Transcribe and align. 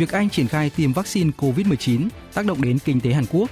việc 0.00 0.12
Anh 0.12 0.30
triển 0.30 0.48
khai 0.48 0.70
tiêm 0.70 0.92
vaccine 0.92 1.30
COVID-19 1.38 2.08
tác 2.34 2.46
động 2.46 2.62
đến 2.62 2.78
kinh 2.84 3.00
tế 3.00 3.12
Hàn 3.12 3.24
Quốc. 3.30 3.50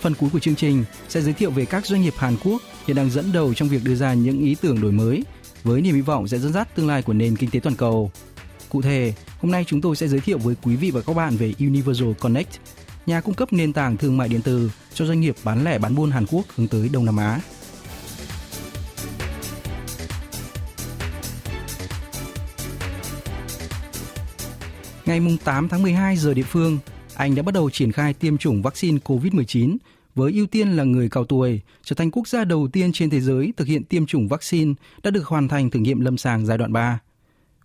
Phần 0.00 0.14
cuối 0.14 0.30
của 0.32 0.38
chương 0.38 0.54
trình 0.54 0.84
sẽ 1.08 1.20
giới 1.20 1.34
thiệu 1.34 1.50
về 1.50 1.64
các 1.64 1.86
doanh 1.86 2.02
nghiệp 2.02 2.14
Hàn 2.16 2.36
Quốc 2.44 2.62
hiện 2.86 2.96
đang 2.96 3.10
dẫn 3.10 3.32
đầu 3.32 3.54
trong 3.54 3.68
việc 3.68 3.84
đưa 3.84 3.94
ra 3.94 4.14
những 4.14 4.40
ý 4.40 4.56
tưởng 4.60 4.80
đổi 4.80 4.92
mới 4.92 5.24
với 5.64 5.80
niềm 5.80 5.94
hy 5.94 6.00
vọng 6.00 6.28
sẽ 6.28 6.38
dẫn 6.38 6.52
dắt 6.52 6.76
tương 6.76 6.88
lai 6.88 7.02
của 7.02 7.12
nền 7.12 7.36
kinh 7.36 7.50
tế 7.50 7.60
toàn 7.60 7.76
cầu. 7.76 8.10
Cụ 8.68 8.82
thể, 8.82 9.14
hôm 9.40 9.52
nay 9.52 9.64
chúng 9.66 9.80
tôi 9.80 9.96
sẽ 9.96 10.08
giới 10.08 10.20
thiệu 10.20 10.38
với 10.38 10.54
quý 10.62 10.76
vị 10.76 10.90
và 10.90 11.00
các 11.00 11.16
bạn 11.16 11.36
về 11.36 11.54
Universal 11.58 12.12
Connect, 12.12 12.50
nhà 13.06 13.20
cung 13.20 13.34
cấp 13.34 13.52
nền 13.52 13.72
tảng 13.72 13.96
thương 13.96 14.16
mại 14.16 14.28
điện 14.28 14.42
tử 14.42 14.70
cho 14.94 15.06
doanh 15.06 15.20
nghiệp 15.20 15.36
bán 15.44 15.64
lẻ 15.64 15.78
bán 15.78 15.94
buôn 15.94 16.10
Hàn 16.10 16.26
Quốc 16.26 16.44
hướng 16.56 16.68
tới 16.68 16.88
Đông 16.92 17.04
Nam 17.04 17.16
Á. 17.16 17.40
Ngày 25.10 25.38
8 25.44 25.68
tháng 25.68 25.82
12 25.82 26.16
giờ 26.16 26.34
địa 26.34 26.42
phương, 26.42 26.78
Anh 27.14 27.34
đã 27.34 27.42
bắt 27.42 27.54
đầu 27.54 27.70
triển 27.70 27.92
khai 27.92 28.14
tiêm 28.14 28.38
chủng 28.38 28.62
vaccine 28.62 28.98
COVID-19 29.04 29.76
với 30.14 30.32
ưu 30.32 30.46
tiên 30.46 30.68
là 30.68 30.84
người 30.84 31.08
cao 31.08 31.24
tuổi, 31.24 31.60
trở 31.82 31.94
thành 31.94 32.10
quốc 32.10 32.28
gia 32.28 32.44
đầu 32.44 32.68
tiên 32.72 32.92
trên 32.92 33.10
thế 33.10 33.20
giới 33.20 33.52
thực 33.56 33.68
hiện 33.68 33.84
tiêm 33.84 34.06
chủng 34.06 34.28
vaccine 34.28 34.74
đã 35.02 35.10
được 35.10 35.26
hoàn 35.26 35.48
thành 35.48 35.70
thử 35.70 35.80
nghiệm 35.80 36.00
lâm 36.00 36.18
sàng 36.18 36.46
giai 36.46 36.58
đoạn 36.58 36.72
3. 36.72 36.98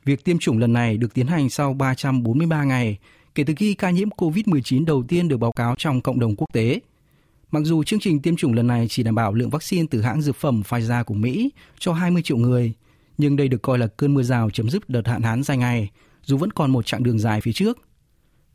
Việc 0.06 0.24
tiêm 0.24 0.40
chủng 0.40 0.58
lần 0.58 0.74
này 0.74 0.98
được 0.98 1.14
tiến 1.14 1.28
hành 1.28 1.50
sau 1.50 1.74
343 1.74 2.64
ngày 2.64 2.98
kể 3.36 3.44
từ 3.44 3.54
khi 3.58 3.74
ca 3.74 3.90
nhiễm 3.90 4.10
COVID-19 4.10 4.86
đầu 4.86 5.04
tiên 5.08 5.28
được 5.28 5.38
báo 5.38 5.52
cáo 5.52 5.76
trong 5.78 6.02
cộng 6.02 6.20
đồng 6.20 6.36
quốc 6.36 6.48
tế. 6.54 6.80
Mặc 7.52 7.62
dù 7.64 7.84
chương 7.84 8.00
trình 8.00 8.22
tiêm 8.22 8.36
chủng 8.36 8.54
lần 8.54 8.68
này 8.68 8.88
chỉ 8.90 9.04
đảm 9.04 9.16
bảo 9.16 9.34
lượng 9.34 9.50
vaccine 9.50 9.88
từ 9.92 10.02
hãng 10.02 10.22
dược 10.22 10.36
phẩm 10.36 10.62
Pfizer 10.70 11.04
của 11.04 11.14
Mỹ 11.14 11.50
cho 11.80 11.94
20 11.94 12.22
triệu 12.22 12.38
người, 12.38 12.74
nhưng 13.18 13.36
đây 13.36 13.48
được 13.48 13.62
coi 13.62 13.78
là 13.78 13.88
cơn 13.88 14.14
mưa 14.14 14.24
rào 14.24 14.50
chấm 14.50 14.70
dứt 14.70 14.90
đợt 14.90 15.08
hạn 15.08 15.22
hán 15.22 15.44
dài 15.44 15.58
ngày 15.58 15.90
dù 16.26 16.38
vẫn 16.38 16.52
còn 16.52 16.72
một 16.72 16.86
chặng 16.86 17.04
đường 17.04 17.20
dài 17.20 17.42
phía 17.42 17.54
trước. 17.54 17.78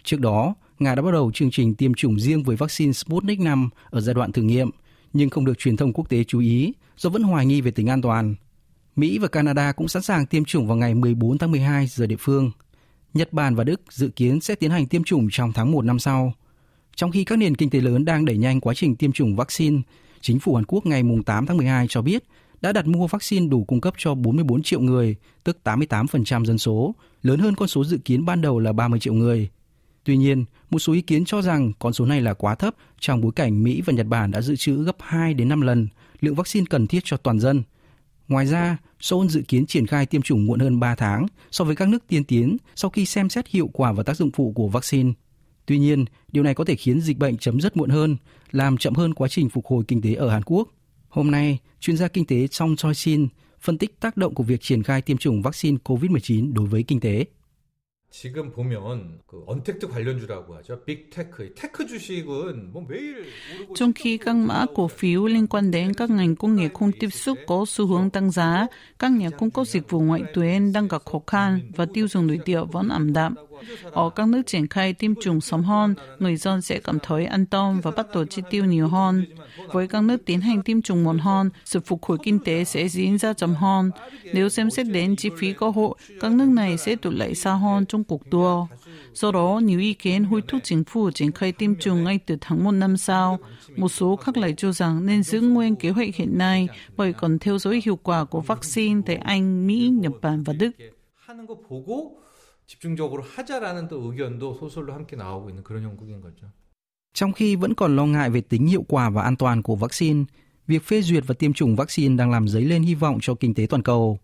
Trước 0.04 0.20
đó, 0.20 0.54
Nga 0.78 0.94
đã 0.94 1.02
bắt 1.02 1.10
đầu 1.12 1.30
chương 1.34 1.50
trình 1.50 1.74
tiêm 1.74 1.94
chủng 1.94 2.20
riêng 2.20 2.42
với 2.42 2.56
vaccine 2.56 2.92
Sputnik 2.92 3.38
V 3.40 3.46
ở 3.90 4.00
giai 4.00 4.14
đoạn 4.14 4.32
thử 4.32 4.42
nghiệm, 4.42 4.70
nhưng 5.12 5.30
không 5.30 5.44
được 5.44 5.58
truyền 5.58 5.76
thông 5.76 5.92
quốc 5.92 6.08
tế 6.08 6.24
chú 6.24 6.40
ý 6.40 6.72
do 6.96 7.10
vẫn 7.10 7.22
hoài 7.22 7.46
nghi 7.46 7.60
về 7.60 7.70
tính 7.70 7.86
an 7.86 8.02
toàn. 8.02 8.34
Mỹ 8.96 9.18
và 9.18 9.28
Canada 9.28 9.72
cũng 9.72 9.88
sẵn 9.88 10.02
sàng 10.02 10.26
tiêm 10.26 10.44
chủng 10.44 10.66
vào 10.66 10.76
ngày 10.76 10.94
14 10.94 11.38
tháng 11.38 11.50
12 11.50 11.86
giờ 11.86 12.06
địa 12.06 12.16
phương. 12.18 12.50
Nhật 13.14 13.32
Bản 13.32 13.54
và 13.54 13.64
Đức 13.64 13.80
dự 13.90 14.08
kiến 14.08 14.40
sẽ 14.40 14.54
tiến 14.54 14.70
hành 14.70 14.86
tiêm 14.86 15.04
chủng 15.04 15.28
trong 15.30 15.52
tháng 15.52 15.72
1 15.72 15.84
năm 15.84 15.98
sau. 15.98 16.32
Trong 16.96 17.10
khi 17.10 17.24
các 17.24 17.36
nền 17.36 17.54
kinh 17.54 17.70
tế 17.70 17.80
lớn 17.80 18.04
đang 18.04 18.24
đẩy 18.24 18.38
nhanh 18.38 18.60
quá 18.60 18.74
trình 18.74 18.96
tiêm 18.96 19.12
chủng 19.12 19.36
vaccine, 19.36 19.80
chính 20.20 20.38
phủ 20.38 20.54
Hàn 20.54 20.64
Quốc 20.64 20.86
ngày 20.86 21.02
8 21.26 21.46
tháng 21.46 21.56
12 21.56 21.86
cho 21.88 22.02
biết 22.02 22.24
đã 22.60 22.72
đặt 22.72 22.86
mua 22.86 23.06
vaccine 23.06 23.48
đủ 23.48 23.64
cung 23.64 23.80
cấp 23.80 23.94
cho 23.98 24.14
44 24.14 24.62
triệu 24.62 24.80
người, 24.80 25.16
tức 25.44 25.58
88% 25.64 26.44
dân 26.44 26.58
số, 26.58 26.94
lớn 27.22 27.40
hơn 27.40 27.54
con 27.54 27.68
số 27.68 27.84
dự 27.84 27.98
kiến 27.98 28.24
ban 28.24 28.40
đầu 28.40 28.58
là 28.58 28.72
30 28.72 29.00
triệu 29.00 29.14
người. 29.14 29.48
Tuy 30.04 30.16
nhiên, 30.16 30.44
một 30.70 30.78
số 30.78 30.92
ý 30.92 31.00
kiến 31.00 31.24
cho 31.24 31.42
rằng 31.42 31.72
con 31.78 31.92
số 31.92 32.06
này 32.06 32.20
là 32.20 32.34
quá 32.34 32.54
thấp 32.54 32.74
trong 33.00 33.20
bối 33.20 33.32
cảnh 33.36 33.62
Mỹ 33.62 33.82
và 33.86 33.92
Nhật 33.92 34.06
Bản 34.06 34.30
đã 34.30 34.40
dự 34.40 34.56
trữ 34.56 34.84
gấp 34.84 34.96
2 34.98 35.34
đến 35.34 35.48
5 35.48 35.60
lần 35.60 35.88
lượng 36.20 36.34
vaccine 36.34 36.66
cần 36.70 36.86
thiết 36.86 37.00
cho 37.04 37.16
toàn 37.16 37.40
dân. 37.40 37.62
Ngoài 38.28 38.46
ra, 38.46 38.76
Seoul 39.00 39.28
dự 39.28 39.42
kiến 39.48 39.66
triển 39.66 39.86
khai 39.86 40.06
tiêm 40.06 40.22
chủng 40.22 40.46
muộn 40.46 40.60
hơn 40.60 40.80
3 40.80 40.94
tháng 40.94 41.26
so 41.50 41.64
với 41.64 41.76
các 41.76 41.88
nước 41.88 42.06
tiên 42.08 42.24
tiến 42.24 42.56
sau 42.76 42.90
khi 42.90 43.06
xem 43.06 43.28
xét 43.28 43.48
hiệu 43.48 43.70
quả 43.72 43.92
và 43.92 44.02
tác 44.02 44.16
dụng 44.16 44.30
phụ 44.30 44.52
của 44.52 44.68
vaccine. 44.68 45.12
Tuy 45.66 45.78
nhiên, 45.78 46.04
điều 46.32 46.42
này 46.42 46.54
có 46.54 46.64
thể 46.64 46.76
khiến 46.76 47.00
dịch 47.00 47.18
bệnh 47.18 47.36
chấm 47.36 47.60
dứt 47.60 47.76
muộn 47.76 47.90
hơn, 47.90 48.16
làm 48.52 48.76
chậm 48.76 48.94
hơn 48.94 49.14
quá 49.14 49.28
trình 49.28 49.48
phục 49.48 49.66
hồi 49.66 49.84
kinh 49.88 50.02
tế 50.02 50.14
ở 50.14 50.30
Hàn 50.30 50.42
Quốc. 50.42 50.68
Hôm 51.10 51.30
nay, 51.30 51.58
chuyên 51.80 51.96
gia 51.96 52.08
kinh 52.08 52.26
tế 52.26 52.46
Song 52.46 52.76
Choi 52.76 52.94
Shin 52.94 53.28
phân 53.60 53.78
tích 53.78 54.00
tác 54.00 54.16
động 54.16 54.34
của 54.34 54.42
việc 54.42 54.60
triển 54.60 54.82
khai 54.82 55.02
tiêm 55.02 55.16
chủng 55.16 55.42
vaccine 55.42 55.78
COVID-19 55.84 56.54
đối 56.54 56.66
với 56.66 56.82
kinh 56.82 57.00
tế. 57.00 57.24
Trong 63.74 63.92
khi 63.92 64.18
các 64.18 64.36
mã 64.36 64.66
cổ 64.74 64.88
phiếu 64.88 65.26
liên 65.26 65.46
quan 65.46 65.70
đến 65.70 65.94
các 65.94 66.10
ngành 66.10 66.36
công 66.36 66.56
nghệ 66.56 66.68
không 66.74 66.92
tiếp 67.00 67.08
xúc 67.10 67.38
có 67.46 67.64
xu 67.68 67.86
hướng 67.86 68.10
tăng 68.10 68.30
giá, 68.30 68.66
các 68.98 69.12
nhà 69.12 69.30
cung 69.30 69.50
cấp 69.50 69.66
dịch 69.66 69.90
vụ 69.90 70.00
ngoại 70.00 70.22
tuyến 70.34 70.72
đang 70.72 70.88
gặp 70.88 71.02
khó 71.04 71.20
khăn 71.26 71.60
và 71.76 71.86
tiêu 71.94 72.08
dùng 72.08 72.26
nội 72.26 72.40
địa 72.44 72.60
vẫn 72.72 72.88
ảm 72.88 73.12
đạm. 73.12 73.34
Ở 73.91 74.09
các 74.09 74.27
nước 74.27 74.41
triển 74.45 74.67
khai 74.67 74.93
tiêm 74.93 75.13
chủng 75.21 75.41
sớm 75.41 75.63
hơn, 75.63 75.95
người 76.19 76.35
dân 76.35 76.61
sẽ 76.61 76.79
cảm 76.79 76.99
thấy 76.99 77.25
an 77.25 77.45
tâm 77.45 77.81
và 77.81 77.91
bắt 77.91 78.07
đầu 78.13 78.25
chi 78.25 78.41
tiêu 78.49 78.65
nhiều 78.65 78.87
hơn. 78.87 79.25
Với 79.67 79.87
các 79.87 80.03
nước 80.03 80.25
tiến 80.25 80.41
hành 80.41 80.61
tiêm 80.61 80.81
chủng 80.81 81.03
muộn 81.03 81.17
hơn, 81.17 81.49
sự 81.65 81.79
phục 81.79 82.05
hồi 82.05 82.17
kinh 82.23 82.39
tế 82.39 82.63
sẽ 82.63 82.87
diễn 82.87 83.17
ra 83.17 83.33
chậm 83.33 83.53
hơn. 83.55 83.91
Nếu 84.33 84.49
xem 84.49 84.69
xét 84.69 84.87
đến 84.87 85.15
chi 85.15 85.29
phí 85.37 85.53
cơ 85.53 85.69
hội, 85.69 85.95
các 86.21 86.31
nước 86.31 86.47
này 86.47 86.77
sẽ 86.77 86.95
tụt 86.95 87.13
lại 87.13 87.35
xa 87.35 87.53
hơn 87.53 87.85
trong 87.85 88.03
cuộc 88.03 88.29
đua. 88.29 88.67
Do 89.13 89.31
đó, 89.31 89.61
nhiều 89.63 89.79
ý 89.79 89.93
kiến 89.93 90.23
hối 90.23 90.41
thúc 90.47 90.61
chính 90.63 90.83
phủ 90.83 91.11
triển 91.11 91.31
khai 91.31 91.51
tiêm 91.51 91.75
chủng 91.75 92.03
ngay 92.03 92.19
từ 92.25 92.37
tháng 92.41 92.63
1 92.63 92.71
năm 92.71 92.97
sau. 92.97 93.39
Một 93.75 93.89
số 93.89 94.15
khác 94.15 94.37
lại 94.37 94.53
cho 94.57 94.71
rằng 94.71 95.05
nên 95.05 95.23
giữ 95.23 95.41
nguyên 95.41 95.75
kế 95.75 95.89
hoạch 95.89 96.15
hiện 96.15 96.37
nay 96.37 96.67
bởi 96.97 97.13
còn 97.13 97.39
theo 97.39 97.57
dõi 97.57 97.81
hiệu 97.85 97.99
quả 98.03 98.25
của 98.25 98.41
vaccine 98.41 99.01
tại 99.05 99.15
Anh, 99.15 99.67
Mỹ, 99.67 99.89
Nhật 99.89 100.13
Bản 100.21 100.43
và 100.43 100.53
Đức. 100.53 100.71
하는 101.25 101.47
거 101.47 101.55
보고 101.55 102.17
집중적으로 102.69 103.23
하자라는 103.23 103.87
또 103.87 104.11
의견도 104.11 104.55
소설로 104.55 104.93
함께 104.93 105.15
나오고 105.15 105.49
있는 105.49 105.63
그런 105.63 105.83
형국인 105.83 106.21
거죠. 106.21 106.47
Trong 107.13 107.33
khi 107.33 107.55
vẫn 107.55 107.75
còn 107.75 107.95
lo 107.95 108.05
ngại 108.05 108.29
về 108.29 108.41
tính 108.41 108.67
hiệu 108.67 108.85
quả 108.87 109.09
và 109.09 109.21
an 109.21 109.35
toàn 109.35 109.61
của 109.61 109.75
vaccine, 109.75 110.23
việc 110.67 110.83
phê 110.83 111.01
duyệt 111.01 111.23
và 111.27 111.35
tiêm 111.39 111.53
chủng 111.53 111.75
vaccine 111.75 112.15
đang 112.15 112.31
làm 112.31 112.47
dấy 112.47 112.65
lên 112.65 112.83
hy 112.83 112.95
vọng 112.95 113.17
cho 113.21 113.35
kinh 113.35 113.53
tế 113.53 113.67
toàn 113.69 113.83
cầu. 113.83 114.19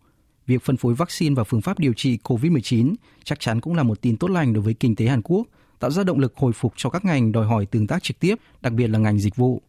Việc 0.46 0.62
phân 0.62 0.76
phối 0.76 0.94
vaccine 0.94 1.34
và 1.34 1.44
phương 1.44 1.60
pháp 1.60 1.78
điều 1.78 1.92
trị 1.96 2.18
COVID-19 2.24 2.94
chắc 3.24 3.40
chắn 3.40 3.60
cũng 3.60 3.74
là 3.74 3.82
một 3.82 4.00
tin 4.00 4.16
tốt 4.16 4.30
lành 4.30 4.52
đối 4.52 4.62
với 4.62 4.74
kinh 4.74 4.96
tế 4.96 5.06
Hàn 5.06 5.22
Quốc, 5.22 5.46
tạo 5.78 5.90
ra 5.90 6.04
động 6.04 6.18
lực 6.18 6.36
hồi 6.36 6.52
phục 6.52 6.72
cho 6.76 6.90
các 6.90 7.04
ngành 7.04 7.32
đòi 7.32 7.46
hỏi 7.46 7.66
tương 7.66 7.86
tác 7.86 8.02
trực 8.02 8.20
tiếp, 8.20 8.34
đặc 8.60 8.72
biệt 8.72 8.86
là 8.86 8.98
ngành 8.98 9.18
dịch 9.18 9.36
vụ. 9.36 9.62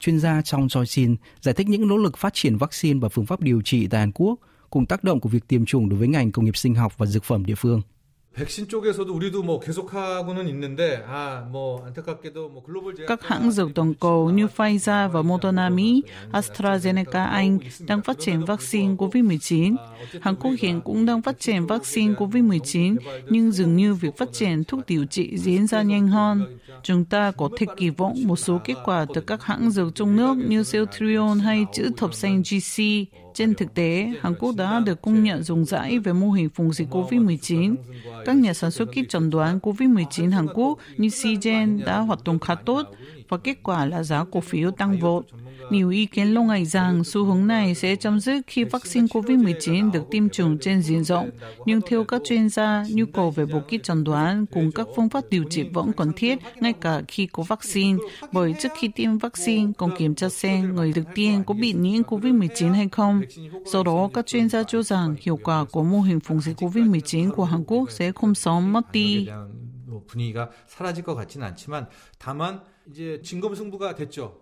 Chuyên 0.00 0.20
gia 0.20 0.42
trong 0.42 0.68
Choi 0.68 0.86
Shin 0.86 1.16
giải 1.40 1.54
thích 1.54 1.68
những 1.68 1.88
nỗ 1.88 1.96
lực 1.96 2.18
phát 2.18 2.34
triển 2.34 2.56
vaccine 2.56 2.98
và 3.00 3.08
phương 3.08 3.26
pháp 3.26 3.40
điều 3.40 3.62
trị 3.62 3.86
tại 3.86 4.00
Hàn 4.00 4.12
Quốc 4.12 4.38
cùng 4.70 4.86
tác 4.86 5.04
động 5.04 5.20
của 5.20 5.28
việc 5.28 5.48
tiêm 5.48 5.64
chủng 5.64 5.88
đối 5.88 5.98
với 5.98 6.08
ngành 6.08 6.32
công 6.32 6.44
nghiệp 6.44 6.56
sinh 6.56 6.74
học 6.74 6.92
và 6.98 7.06
dược 7.06 7.24
phẩm 7.24 7.46
địa 7.46 7.54
phương. 7.54 7.82
백신 8.38 8.68
쪽에서도 8.68 9.12
우리도 9.12 9.42
뭐 9.42 9.58
계속하고는 9.58 10.48
있는데 10.48 11.02
아뭐 11.08 11.84
안타깝게도 11.86 12.48
뭐 12.50 12.62
글로벌 12.62 12.94
제약 12.94 13.08
Các 13.08 13.24
hãng 13.24 13.50
dược 13.50 13.74
toàn 13.74 13.94
cầu 13.94 14.30
như 14.30 14.46
Pfizer 14.46 15.08
và 15.08 15.22
Moderna 15.22 15.68
Mỹ, 15.68 16.02
AstraZeneca 16.32 17.24
Anh 17.24 17.58
đang 17.86 18.02
phát 18.02 18.18
triển 18.18 18.44
vaccine 18.44 18.94
COVID-19. 18.94 19.76
Hàn 20.20 20.36
Quốc 20.36 20.52
hiện 20.58 20.80
cũng 20.80 21.06
đang 21.06 21.22
phát 21.22 21.40
triển 21.40 21.66
vaccine 21.66 22.14
COVID-19, 22.14 22.96
nhưng 23.28 23.52
dường 23.52 23.76
như 23.76 23.94
việc 23.94 24.16
phát 24.16 24.32
triển 24.32 24.64
thuốc 24.64 24.86
điều 24.86 25.04
trị 25.04 25.38
diễn 25.38 25.66
ra 25.66 25.82
nhanh 25.82 26.08
hơn. 26.08 26.58
Chúng 26.82 27.04
ta 27.04 27.30
có 27.30 27.48
thể 27.56 27.66
kỳ 27.76 27.90
vọng 27.90 28.16
một 28.24 28.36
số 28.36 28.60
kết 28.64 28.74
quả 28.84 29.06
từ 29.14 29.20
các 29.20 29.42
hãng 29.42 29.70
dược 29.70 29.94
trong 29.94 30.16
nước 30.16 30.34
như 30.36 30.64
Celltrion 30.72 31.38
hay 31.38 31.66
chữ 31.72 31.90
thập 31.96 32.14
xanh 32.14 32.42
GC. 32.42 32.82
Trên 33.33 33.53
thực 33.55 33.73
tế, 33.73 34.11
Hàn 34.21 34.33
Quốc 34.39 34.55
đã 34.55 34.79
được 34.79 35.01
công 35.01 35.23
nhận 35.23 35.43
rộng 35.43 35.65
rãi 35.65 35.99
về 35.99 36.13
mô 36.13 36.31
hình 36.31 36.49
phòng 36.49 36.73
dịch 36.73 36.87
COVID-19. 36.91 37.75
Các 38.25 38.35
nhà 38.35 38.53
sản 38.53 38.71
xuất 38.71 38.85
kit 38.85 39.09
chẩn 39.09 39.29
đoán 39.29 39.59
COVID-19 39.59 40.31
Hàn 40.31 40.47
Quốc 40.53 40.79
như 40.97 41.09
Seagen 41.09 41.81
đã 41.85 41.99
hoạt 41.99 42.23
động 42.23 42.39
khá 42.39 42.55
tốt 42.55 42.87
và 43.32 43.36
kết 43.36 43.58
quả 43.62 43.84
là 43.84 44.02
giá 44.02 44.24
cổ 44.32 44.40
phiếu 44.40 44.70
tăng 44.70 44.98
vọt. 44.98 45.24
Nhiều 45.70 45.90
ý 45.90 46.06
kiến 46.06 46.34
lo 46.34 46.42
ngại 46.42 46.64
rằng 46.64 47.04
xu 47.04 47.24
hướng 47.24 47.46
này 47.46 47.74
sẽ 47.74 47.96
chấm 47.96 48.20
dứt 48.20 48.42
khi 48.46 48.64
vaccine 48.64 49.06
COVID-19 49.06 49.90
được 49.90 50.02
tiêm 50.10 50.28
chủng 50.28 50.58
trên 50.58 50.82
diện 50.82 51.04
rộng, 51.04 51.30
nhưng 51.66 51.80
theo 51.88 52.04
các 52.04 52.22
chuyên 52.24 52.48
gia, 52.48 52.84
nhu 52.90 53.04
cầu 53.06 53.30
về 53.30 53.46
bộ 53.46 53.60
kit 53.60 53.82
chẩn 53.82 54.04
đoán 54.04 54.46
cùng 54.46 54.72
các 54.72 54.86
phương 54.96 55.08
pháp 55.08 55.24
điều 55.30 55.44
trị 55.50 55.62
vẫn 55.72 55.92
cần 55.92 56.12
thiết 56.16 56.38
ngay 56.60 56.72
cả 56.72 57.02
khi 57.08 57.26
có 57.26 57.42
vaccine, 57.42 57.98
bởi 58.32 58.54
trước 58.60 58.72
khi 58.76 58.88
tiêm 58.88 59.18
vaccine 59.18 59.72
còn 59.78 59.96
kiểm 59.96 60.14
tra 60.14 60.28
xem 60.28 60.74
người 60.74 60.92
được 60.92 61.04
tiêm 61.14 61.44
có 61.44 61.54
bị 61.54 61.72
nhiễm 61.72 62.02
COVID-19 62.02 62.72
hay 62.72 62.88
không. 62.92 63.22
Do 63.66 63.82
đó, 63.82 64.10
các 64.14 64.26
chuyên 64.26 64.48
gia 64.48 64.62
cho 64.62 64.82
rằng 64.82 65.14
hiệu 65.20 65.38
quả 65.44 65.64
của 65.64 65.82
mô 65.82 66.00
hình 66.00 66.20
phòng 66.20 66.40
dịch 66.40 66.56
COVID-19 66.56 67.30
của 67.30 67.44
Hàn 67.44 67.64
Quốc 67.64 67.90
sẽ 67.90 68.12
không 68.12 68.34
sớm 68.34 68.72
mất 68.72 68.92
đi. 68.92 69.28
대한 69.28 69.68
뭐 69.86 70.02
분위기가 70.06 70.50
사라질 70.66 71.04
것 71.04 71.14
같지는 71.14 71.46
않지만 71.46 71.88
다만 72.18 72.60
이제 72.90 73.20
진검승부가 73.22 73.94
됐죠. 73.94 74.32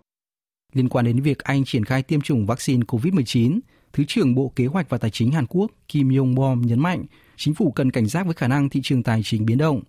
Liên 0.73 0.89
quan 0.89 1.05
đến 1.05 1.21
việc 1.21 1.39
Anh 1.43 1.65
triển 1.65 1.85
khai 1.85 2.03
tiêm 2.03 2.21
chủng 2.21 2.45
vaccine 2.45 2.83
COVID-19, 2.87 3.59
Thứ 3.93 4.03
trưởng 4.07 4.35
Bộ 4.35 4.51
Kế 4.55 4.65
hoạch 4.65 4.89
và 4.89 4.97
Tài 4.97 5.11
chính 5.11 5.31
Hàn 5.31 5.45
Quốc 5.47 5.71
Kim 5.87 6.17
Yong 6.17 6.35
Bom 6.35 6.61
nhấn 6.61 6.79
mạnh 6.79 7.05
chính 7.37 7.53
phủ 7.53 7.71
cần 7.71 7.91
cảnh 7.91 8.05
giác 8.05 8.25
với 8.25 8.33
khả 8.33 8.47
năng 8.47 8.69
thị 8.69 8.79
trường 8.83 9.03
tài 9.03 9.21
chính 9.23 9.45
biến 9.45 9.57
động. 9.57 9.81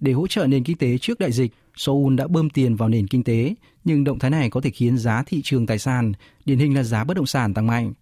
Để 0.00 0.12
hỗ 0.12 0.26
trợ 0.26 0.46
nền 0.46 0.64
kinh 0.64 0.76
tế 0.76 0.98
trước 0.98 1.18
đại 1.18 1.32
dịch, 1.32 1.52
Seoul 1.76 2.14
đã 2.14 2.26
bơm 2.26 2.50
tiền 2.50 2.76
vào 2.76 2.88
nền 2.88 3.06
kinh 3.06 3.24
tế, 3.24 3.54
nhưng 3.84 4.04
động 4.04 4.18
thái 4.18 4.30
này 4.30 4.50
có 4.50 4.60
thể 4.60 4.70
khiến 4.70 4.98
giá 4.98 5.22
thị 5.26 5.40
trường 5.44 5.66
tài 5.66 5.78
sản, 5.78 6.12
điển 6.44 6.58
hình 6.58 6.74
là 6.74 6.82
giá 6.82 7.04
bất 7.04 7.16
động 7.16 7.26
sản 7.26 7.54
tăng 7.54 7.66
mạnh. 7.66 7.92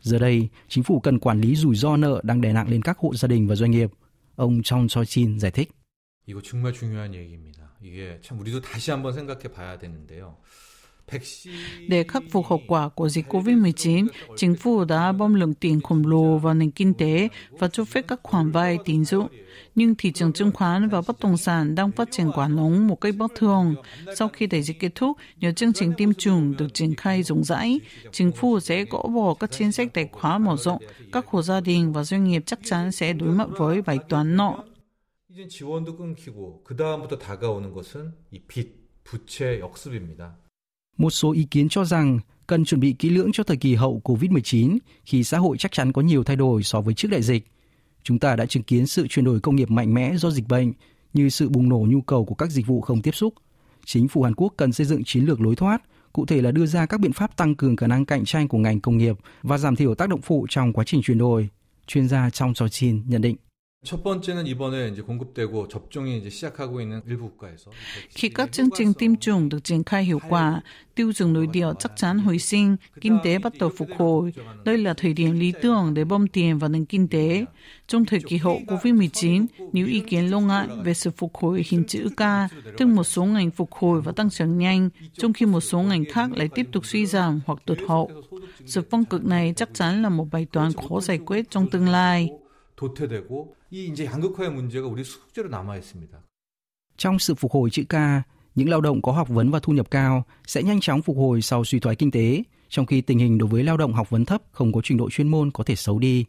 Giờ 0.00 0.18
đây, 0.18 0.48
chính 0.68 0.84
phủ 0.84 1.00
cần 1.00 1.18
quản 1.18 1.40
lý 1.40 1.56
rủi 1.56 1.76
ro 1.76 1.96
nợ 1.96 2.20
đang 2.24 2.40
đè 2.40 2.52
nặng 2.52 2.68
lên 2.68 2.82
các 2.82 2.98
hộ 2.98 3.14
gia 3.14 3.28
đình 3.28 3.48
và 3.48 3.54
doanh 3.54 3.70
nghiệp. 3.70 3.90
Ông 4.36 4.62
Chong 4.62 4.86
Choi-chin 4.86 5.38
giải 5.38 5.50
thích. 5.50 5.70
이거 6.26 6.40
정말 6.40 6.72
중요한 6.72 7.14
얘기입니다. 7.14 7.74
이게 7.82 8.20
참 8.22 8.38
우리도 8.40 8.60
다시 8.60 8.90
한번 8.90 9.12
생각해 9.12 9.48
봐야 9.48 9.78
되는데요. 9.78 10.36
Để 11.88 12.04
khắc 12.08 12.22
phục 12.30 12.46
hậu 12.46 12.60
quả 12.66 12.88
của 12.88 13.08
dịch 13.08 13.28
COVID-19, 13.28 14.06
chính 14.36 14.54
phủ 14.54 14.84
đã 14.84 15.12
bơm 15.12 15.34
lượng 15.34 15.54
tiền 15.54 15.80
khổng 15.80 16.06
lồ 16.06 16.38
vào 16.38 16.54
nền 16.54 16.70
kinh 16.70 16.94
tế 16.94 17.28
và 17.50 17.68
cho 17.68 17.84
phép 17.84 18.04
các 18.08 18.20
khoản 18.22 18.50
vay 18.50 18.78
tín 18.84 19.04
dụng. 19.04 19.28
Nhưng 19.74 19.94
thị 19.94 20.12
trường 20.12 20.32
chứng 20.32 20.52
khoán 20.52 20.88
và 20.88 21.02
bất 21.06 21.20
động 21.20 21.36
sản 21.36 21.74
đang 21.74 21.92
phát 21.92 22.08
triển 22.10 22.30
quá 22.34 22.48
nóng 22.48 22.86
một 22.86 23.00
cách 23.00 23.14
bất 23.18 23.32
thường. 23.36 23.74
Sau 24.16 24.28
khi 24.28 24.46
đại 24.46 24.62
dịch 24.62 24.80
kết 24.80 24.94
thúc, 24.94 25.16
nhờ 25.36 25.52
chương 25.52 25.72
trình 25.72 25.92
tiêm 25.96 26.14
chủng 26.14 26.56
được 26.56 26.74
triển 26.74 26.94
khai 26.94 27.22
rộng 27.22 27.44
rãi, 27.44 27.80
chính 28.12 28.32
phủ 28.32 28.60
sẽ 28.60 28.84
gỡ 28.84 29.02
bỏ 29.14 29.34
các 29.34 29.50
chính 29.50 29.72
sách 29.72 29.88
tài 29.94 30.08
khoá 30.12 30.38
mở 30.38 30.56
rộng. 30.56 30.82
Các 31.12 31.26
hộ 31.26 31.42
gia 31.42 31.60
đình 31.60 31.92
và 31.92 32.04
doanh 32.04 32.24
nghiệp 32.24 32.42
chắc 32.46 32.58
chắn 32.64 32.92
sẽ 32.92 33.12
đối 33.12 33.28
mặt 33.28 33.48
với 33.56 33.82
bài 33.82 33.98
toán 34.08 34.36
nợ. 34.36 34.52
이제 35.36 35.48
지원도 35.48 35.96
끊기고 35.96 36.62
그 36.62 36.76
다음부터 36.76 37.16
다가오는 37.16 37.72
것은 37.72 38.12
이 38.30 38.40
빚, 38.46 38.68
부채 39.04 39.60
역습입니다. 39.60 40.36
Một 40.98 41.10
số 41.10 41.32
ý 41.32 41.44
kiến 41.50 41.68
cho 41.68 41.84
rằng 41.84 42.18
cần 42.46 42.64
chuẩn 42.64 42.80
bị 42.80 42.92
kỹ 42.98 43.10
lưỡng 43.10 43.32
cho 43.32 43.44
thời 43.44 43.56
kỳ 43.56 43.74
hậu 43.74 44.00
COVID-19 44.04 44.78
khi 45.04 45.24
xã 45.24 45.38
hội 45.38 45.56
chắc 45.58 45.72
chắn 45.72 45.92
có 45.92 46.02
nhiều 46.02 46.24
thay 46.24 46.36
đổi 46.36 46.62
so 46.62 46.80
với 46.80 46.94
trước 46.94 47.08
đại 47.10 47.22
dịch. 47.22 47.46
Chúng 48.02 48.18
ta 48.18 48.36
đã 48.36 48.46
chứng 48.46 48.62
kiến 48.62 48.86
sự 48.86 49.06
chuyển 49.08 49.24
đổi 49.24 49.40
công 49.40 49.56
nghiệp 49.56 49.70
mạnh 49.70 49.94
mẽ 49.94 50.16
do 50.16 50.30
dịch 50.30 50.48
bệnh, 50.48 50.72
như 51.12 51.28
sự 51.28 51.48
bùng 51.48 51.68
nổ 51.68 51.86
nhu 51.88 52.00
cầu 52.00 52.24
của 52.24 52.34
các 52.34 52.50
dịch 52.50 52.66
vụ 52.66 52.80
không 52.80 53.02
tiếp 53.02 53.14
xúc. 53.14 53.34
Chính 53.86 54.08
phủ 54.08 54.22
Hàn 54.22 54.34
Quốc 54.34 54.54
cần 54.56 54.72
xây 54.72 54.86
dựng 54.86 55.04
chiến 55.04 55.24
lược 55.24 55.40
lối 55.40 55.56
thoát, 55.56 55.82
cụ 56.12 56.26
thể 56.26 56.42
là 56.42 56.50
đưa 56.50 56.66
ra 56.66 56.86
các 56.86 57.00
biện 57.00 57.12
pháp 57.12 57.36
tăng 57.36 57.54
cường 57.54 57.76
khả 57.76 57.86
năng 57.86 58.06
cạnh 58.06 58.24
tranh 58.24 58.48
của 58.48 58.58
ngành 58.58 58.80
công 58.80 58.98
nghiệp 58.98 59.16
và 59.42 59.58
giảm 59.58 59.76
thiểu 59.76 59.94
tác 59.94 60.08
động 60.08 60.20
phụ 60.22 60.46
trong 60.50 60.72
quá 60.72 60.84
trình 60.84 61.02
chuyển 61.02 61.18
đổi. 61.18 61.48
Chuyên 61.86 62.08
gia 62.08 62.30
trong 62.30 62.54
Choi 62.54 62.68
Chin 62.68 63.02
nhận 63.06 63.22
định. 63.22 63.36
첫 63.84 64.04
번째는 64.04 64.46
이번에 64.46 64.90
이제 64.90 65.02
공급되고 65.02 65.66
접종이 65.66 66.16
이제 66.16 66.30
시작하고 66.30 66.80
있는 66.80 67.02
일부 67.04 67.30
국가에서 67.30 67.72
Khi 68.10 68.28
các 68.28 68.52
chương 68.52 68.70
trình 68.74 68.94
tiêm 68.94 69.16
chủng 69.16 69.48
được 69.48 69.64
triển 69.64 69.84
khai 69.84 70.04
hiệu 70.04 70.20
quả, 70.28 70.60
tiêu 70.94 71.12
dùng 71.12 71.32
nội 71.32 71.46
địa 71.46 71.66
chắc 71.78 71.92
chắn 71.96 72.18
hồi 72.18 72.38
sinh, 72.38 72.76
kinh 73.00 73.18
tế 73.24 73.38
bắt 73.38 73.52
đầu 73.58 73.70
phục 73.76 73.88
hồi. 73.98 74.32
Đây 74.64 74.78
là 74.78 74.94
thời 74.94 75.12
điểm 75.12 75.40
lý 75.40 75.52
tưởng 75.62 75.94
để 75.94 76.04
bơm 76.04 76.26
tiền 76.26 76.58
vào 76.58 76.68
nền 76.68 76.84
kinh 76.84 77.08
tế. 77.08 77.44
Trong 77.86 78.04
thời 78.04 78.20
kỳ 78.20 78.36
hậu 78.36 78.60
COVID-19, 78.66 79.46
nếu 79.72 79.86
ý 79.86 80.00
kiến 80.00 80.30
lo 80.30 80.40
ngại 80.40 80.68
về 80.84 80.94
sự 80.94 81.10
phục 81.10 81.34
hồi 81.34 81.64
hình 81.68 81.84
chữ 81.84 82.08
K, 82.16 82.20
tức 82.78 82.86
một 82.86 83.04
số 83.04 83.24
ngành 83.24 83.50
phục 83.50 83.72
hồi 83.72 84.00
và 84.00 84.12
tăng 84.12 84.30
trưởng 84.30 84.58
nhanh, 84.58 84.90
trong 85.12 85.32
khi 85.32 85.46
một 85.46 85.60
số 85.60 85.82
ngành 85.82 86.04
khác 86.12 86.30
lại 86.32 86.48
tiếp 86.54 86.66
tục 86.72 86.86
suy 86.86 87.06
giảm 87.06 87.40
hoặc 87.46 87.58
tụt 87.66 87.78
hậu. 87.88 88.10
Sự 88.66 88.82
phong 88.90 89.04
cực 89.04 89.24
này 89.24 89.52
chắc 89.56 89.74
chắn 89.74 90.02
là 90.02 90.08
một 90.08 90.26
bài 90.32 90.46
toán 90.52 90.72
khó 90.72 91.00
giải 91.00 91.18
quyết 91.18 91.50
trong 91.50 91.70
tương 91.70 91.88
lai. 91.88 92.30
도태되고 92.82 93.54
이 93.70 93.86
이제 93.86 94.04
양극화의 94.04 94.50
문제가 94.50 94.86
우리 94.86 95.02
숙제로 95.02 95.48
남아 95.48 95.76
있습니다. 95.76 96.18
Trong 96.96 97.18
sự 97.18 97.34
phục 97.34 97.52
hồi 97.52 97.70
chữ 97.70 97.84
K, 97.84 97.94
những 98.54 98.68
lao 98.68 98.80
động 98.80 99.02
có 99.02 99.12
học 99.12 99.28
vấn 99.28 99.50
và 99.50 99.58
thu 99.62 99.72
nhập 99.72 99.90
cao 99.90 100.24
sẽ 100.46 100.62
nhanh 100.62 100.80
chóng 100.80 101.02
phục 101.02 101.16
hồi 101.16 101.42
sau 101.42 101.64
suy 101.64 101.80
thoái 101.80 101.96
kinh 101.96 102.10
tế, 102.10 102.42
trong 102.68 102.86
khi 102.86 103.00
tình 103.00 103.18
hình 103.18 103.38
đối 103.38 103.48
với 103.48 103.62
lao 103.62 103.76
động 103.76 103.92
học 103.92 104.10
vấn 104.10 104.24
thấp 104.24 104.42
không 104.52 104.72
có 104.72 104.80
trình 104.84 104.98
độ 104.98 105.10
chuyên 105.10 105.28
môn 105.28 105.50
có 105.50 105.64
thể 105.64 105.76
xấu 105.76 105.98
đi. 105.98 106.24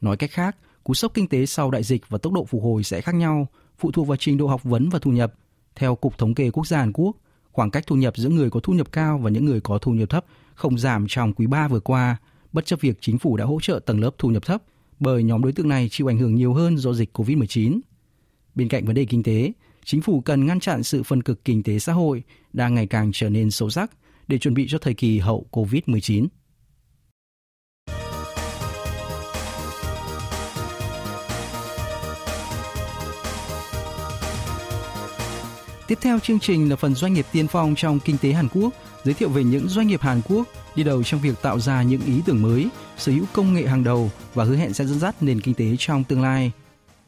Nói 0.00 0.16
cách 0.16 0.30
khác, 0.30 0.56
cú 0.84 0.94
sốc 0.94 1.14
kinh 1.14 1.28
tế 1.28 1.46
sau 1.46 1.70
đại 1.70 1.82
dịch 1.82 2.08
và 2.08 2.18
tốc 2.18 2.32
độ 2.32 2.44
phục 2.44 2.62
hồi 2.62 2.82
sẽ 2.82 3.00
khác 3.00 3.14
nhau, 3.14 3.46
phụ 3.78 3.90
thuộc 3.92 4.06
vào 4.06 4.16
trình 4.16 4.38
độ 4.38 4.46
học 4.46 4.64
vấn 4.64 4.88
và 4.88 4.98
thu 4.98 5.10
nhập. 5.10 5.34
Theo 5.74 5.94
Cục 5.94 6.18
Thống 6.18 6.34
kê 6.34 6.50
Quốc 6.50 6.66
gia 6.66 6.78
Hàn 6.78 6.92
Quốc, 6.92 7.16
khoảng 7.52 7.70
cách 7.70 7.84
thu 7.86 7.96
nhập 7.96 8.16
giữa 8.16 8.28
người 8.28 8.50
có 8.50 8.60
thu 8.60 8.72
nhập 8.72 8.92
cao 8.92 9.18
và 9.18 9.30
những 9.30 9.44
người 9.44 9.60
có 9.60 9.78
thu 9.78 9.92
nhập 9.92 10.10
thấp 10.10 10.24
không 10.54 10.78
giảm 10.78 11.06
trong 11.08 11.32
quý 11.32 11.46
3 11.46 11.68
vừa 11.68 11.80
qua, 11.80 12.16
bất 12.52 12.66
chấp 12.66 12.80
việc 12.80 12.98
chính 13.00 13.18
phủ 13.18 13.36
đã 13.36 13.44
hỗ 13.44 13.60
trợ 13.60 13.80
tầng 13.86 14.00
lớp 14.00 14.10
thu 14.18 14.28
nhập 14.28 14.46
thấp 14.46 14.62
bởi 15.01 15.23
nhóm 15.23 15.41
đối 15.41 15.51
tượng 15.51 15.69
này 15.69 15.89
chịu 15.91 16.09
ảnh 16.09 16.17
hưởng 16.17 16.35
nhiều 16.35 16.53
hơn 16.53 16.77
do 16.77 16.93
dịch 16.93 17.17
COVID-19. 17.17 17.79
Bên 18.55 18.67
cạnh 18.67 18.85
vấn 18.85 18.95
đề 18.95 19.05
kinh 19.05 19.23
tế, 19.23 19.51
chính 19.85 20.01
phủ 20.01 20.21
cần 20.21 20.45
ngăn 20.45 20.59
chặn 20.59 20.83
sự 20.83 21.03
phân 21.03 21.23
cực 21.23 21.45
kinh 21.45 21.63
tế 21.63 21.79
xã 21.79 21.93
hội 21.93 22.23
đang 22.53 22.75
ngày 22.75 22.87
càng 22.87 23.11
trở 23.13 23.29
nên 23.29 23.51
sâu 23.51 23.69
sắc 23.69 23.91
để 24.27 24.37
chuẩn 24.37 24.53
bị 24.53 24.67
cho 24.69 24.77
thời 24.77 24.93
kỳ 24.93 25.19
hậu 25.19 25.45
COVID-19. 25.51 26.27
Tiếp 35.87 35.97
theo 36.01 36.19
chương 36.19 36.39
trình 36.39 36.69
là 36.69 36.75
phần 36.75 36.95
doanh 36.95 37.13
nghiệp 37.13 37.25
tiên 37.31 37.47
phong 37.47 37.75
trong 37.75 37.99
kinh 38.05 38.17
tế 38.21 38.31
Hàn 38.31 38.47
Quốc, 38.53 38.73
giới 39.03 39.13
thiệu 39.13 39.29
về 39.29 39.43
những 39.43 39.67
doanh 39.67 39.87
nghiệp 39.87 40.01
Hàn 40.01 40.21
Quốc 40.29 40.47
đi 40.75 40.83
đầu 40.83 41.03
trong 41.03 41.21
việc 41.21 41.41
tạo 41.41 41.59
ra 41.59 41.83
những 41.83 42.01
ý 42.01 42.21
tưởng 42.25 42.41
mới, 42.41 42.69
sở 42.97 43.11
hữu 43.11 43.25
công 43.33 43.53
nghệ 43.53 43.67
hàng 43.67 43.83
đầu 43.83 44.11
và 44.33 44.43
hứa 44.43 44.55
hẹn 44.55 44.73
sẽ 44.73 44.85
dẫn 44.85 44.99
dắt 44.99 45.23
nền 45.23 45.41
kinh 45.41 45.53
tế 45.53 45.75
trong 45.79 46.03
tương 46.03 46.21
lai. 46.21 46.51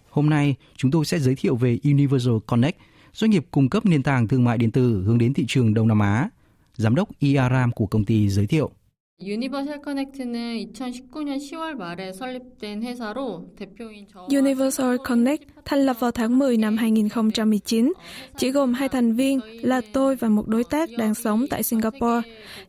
Hôm 0.09 0.29
nay, 0.29 0.55
chúng 0.77 0.91
tôi 0.91 1.05
sẽ 1.05 1.19
giới 1.19 1.35
thiệu 1.35 1.55
về 1.55 1.79
Universal 1.83 2.35
Connect, 2.45 2.77
doanh 3.13 3.31
nghiệp 3.31 3.45
cung 3.51 3.69
cấp 3.69 3.85
nền 3.85 4.03
tảng 4.03 4.27
thương 4.27 4.43
mại 4.43 4.57
điện 4.57 4.71
tử 4.71 5.03
hướng 5.05 5.17
đến 5.17 5.33
thị 5.33 5.45
trường 5.47 5.73
Đông 5.73 5.87
Nam 5.87 5.99
Á. 5.99 6.29
Giám 6.75 6.95
đốc 6.95 7.09
IARAM 7.19 7.71
của 7.71 7.85
công 7.85 8.05
ty 8.05 8.29
giới 8.29 8.47
thiệu. 8.47 8.71
유니버셜 9.20 9.82
커넥트는 9.82 10.72
2019년 10.72 11.38
10월 11.38 11.74
말에 11.74 12.12
설립된 12.12 12.84
회사로 12.84 13.50
대표인 13.56 14.06
저 14.06 14.28
Universal 14.30 14.98
Connect 15.04 15.42
thành 15.64 15.86
lập 15.86 15.96
vào 16.00 16.10
tháng 16.10 16.38
10 16.38 16.56
năm 16.56 16.76
2019, 16.76 17.92
chỉ 18.36 18.50
gồm 18.50 18.74
hai 18.74 18.88
thành 18.88 19.12
viên 19.12 19.40
là 19.62 19.80
tôi 19.92 20.16
và 20.16 20.28
một 20.28 20.48
đối 20.48 20.64
tác 20.64 20.88
đang 20.98 21.14
sống 21.14 21.46
tại 21.50 21.62
Singapore, 21.62 22.20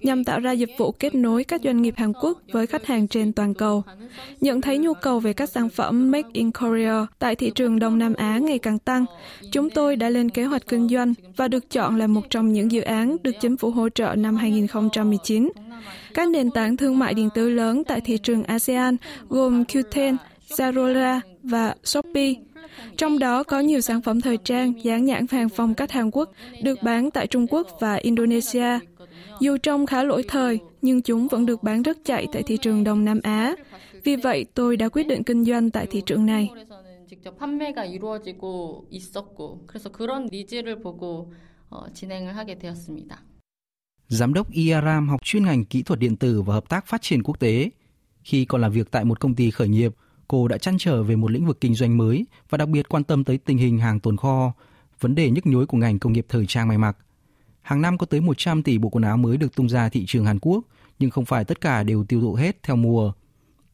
nhằm 0.02 0.24
tạo 0.24 0.40
ra 0.40 0.52
dịch 0.52 0.70
vụ 0.78 0.92
kết 0.92 1.16
nối 1.16 1.44
các 1.44 1.62
doanh 1.64 1.82
nghiệp 1.82 1.94
Hàn 1.98 2.14
Quốc 2.14 2.42
với 2.52 2.68
khách 2.68 2.86
hàng 2.86 3.08
trên 3.08 3.34
toàn 3.34 3.54
cầu. 3.54 3.84
Nhận 4.42 4.62
thấy 4.62 4.78
nhu 4.78 4.94
cầu 4.94 5.20
về 5.20 5.34
các 5.34 5.50
sản 5.50 5.70
phẩm 5.70 6.12
Make 6.12 6.30
in 6.34 6.52
Korea 6.52 7.06
tại 7.20 7.36
thị 7.36 7.52
trường 7.56 7.80
Đông 7.80 8.00
Nam 8.00 8.14
Á 8.14 8.38
ngày 8.38 8.60
càng 8.60 8.80
tăng, 8.80 9.06
chúng 9.52 9.70
tôi 9.70 9.96
đã 9.96 10.10
lên 10.10 10.30
kế 10.30 10.44
hoạch 10.44 10.68
kinh 10.68 10.88
doanh 10.88 11.14
và 11.36 11.48
được 11.48 11.70
chọn 11.70 11.96
là 11.96 12.08
một 12.08 12.30
trong 12.30 12.54
những 12.54 12.72
dự 12.72 12.82
án 12.82 13.18
được 13.24 13.36
chính 13.40 13.58
phủ 13.58 13.72
hỗ 13.72 13.90
trợ 13.90 14.16
năm 14.16 14.36
2019. 14.36 15.50
Các 16.14 16.30
nền 16.30 16.52
tảng 16.52 16.78
thương 16.78 17.00
mại 17.00 17.14
điện 17.14 17.30
tử 17.36 17.50
lớn 17.50 17.84
tại 17.88 18.02
thị 18.02 18.18
trường 18.18 18.44
ASEAN 18.44 18.98
gồm 19.30 19.64
Qten, 19.64 20.18
Zalora 20.50 21.20
và 21.44 21.76
Shopee. 21.84 22.34
Trong 22.98 23.20
đó 23.20 23.44
có 23.44 23.60
nhiều 23.60 23.82
sản 23.82 24.02
phẩm 24.02 24.22
thời 24.22 24.38
trang 24.38 24.84
dán 24.84 25.06
nhãn 25.06 25.26
hàng 25.32 25.50
phong 25.50 25.74
cách 25.74 25.92
Hàn 25.92 26.12
Quốc 26.12 26.32
được 26.62 26.84
bán 26.84 27.12
tại 27.12 27.28
Trung 27.28 27.48
Quốc 27.50 27.68
và 27.80 27.96
Indonesia. 27.96 28.80
Dù 29.40 29.58
trông 29.58 29.86
khá 29.86 30.04
lỗi 30.04 30.24
thời, 30.28 30.60
nhưng 30.82 31.02
chúng 31.02 31.28
vẫn 31.28 31.46
được 31.46 31.64
bán 31.64 31.82
rất 31.82 31.98
chạy 32.06 32.28
tại 32.32 32.44
thị 32.44 32.58
trường 32.58 32.84
Đông 32.84 33.06
Nam 33.06 33.20
Á. 33.24 33.56
Vì 34.04 34.16
vậy, 34.16 34.46
tôi 34.54 34.78
đã 34.78 34.90
quyết 34.90 35.08
định 35.08 35.24
kinh 35.24 35.46
doanh 35.46 35.70
tại 35.72 35.88
thị 35.88 36.02
trường 36.06 36.26
này. 36.26 36.50
직접 37.10 37.40
판매가 37.40 37.86
이루어지고 37.86 38.86
있었고 38.92 39.64
그래서 39.66 39.92
그런 39.92 40.30
니즈를 40.32 40.80
보고 40.80 41.32
어, 41.72 41.92
진행을 41.92 42.38
하게 42.38 42.60
되었습니다. 42.60 43.24
Giám 44.09 44.35
đốc 44.35 44.51
IARAM 44.51 45.09
học 45.09 45.21
chuyên 45.25 45.45
ngành 45.45 45.65
kỹ 45.65 45.83
thuật 45.83 46.01
điện 46.01 46.17
tử 46.17 46.43
và 46.43 46.55
hợp 46.55 46.69
tác 46.69 46.87
phát 46.87 47.03
triển 47.03 47.23
quốc 47.23 47.41
tế. 47.41 47.71
Khi 48.23 48.45
còn 48.45 48.61
làm 48.61 48.73
việc 48.73 48.91
tại 48.91 49.05
một 49.05 49.21
công 49.21 49.35
ty 49.35 49.51
khởi 49.51 49.69
nghiệp, 49.69 49.95
cô 50.29 50.49
đã 50.49 50.59
chăn 50.59 50.79
trở 50.79 51.03
về 51.03 51.17
một 51.17 51.31
lĩnh 51.31 51.47
vực 51.47 51.61
kinh 51.61 51.75
doanh 51.75 51.97
mới 51.97 52.27
và 52.51 52.59
đặc 52.59 52.69
biệt 52.69 52.89
quan 52.89 53.05
tâm 53.05 53.25
tới 53.25 53.39
tình 53.39 53.59
hình 53.59 53.79
hàng 53.79 54.01
tồn 54.01 54.17
kho, 54.17 54.53
vấn 55.01 55.15
đề 55.15 55.31
nhức 55.31 55.47
nhối 55.47 55.67
của 55.67 55.77
ngành 55.77 55.99
công 55.99 56.13
nghiệp 56.13 56.27
thời 56.29 56.47
trang 56.47 56.69
may 56.69 56.79
mặc. 56.79 56.97
Hàng 57.63 57.83
năm 57.83 57.99
có 57.99 58.07
tới 58.07 58.21
100 58.21 58.63
tỷ 58.63 58.79
bộ 58.79 58.89
quần 58.89 59.05
áo 59.05 59.17
mới 59.17 59.37
được 59.37 59.55
tung 59.57 59.69
ra 59.69 59.89
thị 59.89 60.05
trường 60.07 60.25
Hàn 60.25 60.39
Quốc, 60.39 60.65
nhưng 60.99 61.11
không 61.11 61.25
phải 61.25 61.45
tất 61.45 61.61
cả 61.61 61.83
đều 61.83 62.05
tiêu 62.05 62.21
thụ 62.21 62.35
hết 62.35 62.63
theo 62.63 62.77
mùa. 62.77 63.13